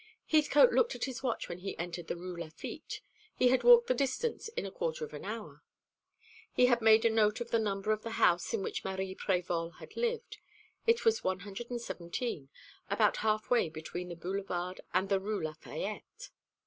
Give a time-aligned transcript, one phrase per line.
[0.25, 3.01] Heathcote looked at his watch when he entered the Rue Lafitte.
[3.35, 5.61] He had walked the distance in a quarter of an hour.
[6.51, 9.75] He had made a note of the number of the house in which Marie Prévol
[9.75, 10.39] had lived.
[10.87, 12.49] It was 117,
[12.89, 16.31] about half way between the Boulevard and the Rue Lafayette.